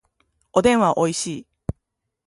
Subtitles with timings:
[0.51, 1.47] おでんはおいしい